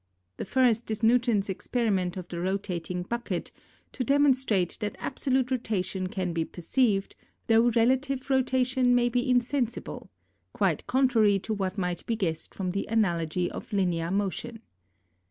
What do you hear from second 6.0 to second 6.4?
can